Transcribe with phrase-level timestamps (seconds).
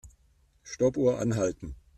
[0.63, 1.75] Stoppuhr anhalten.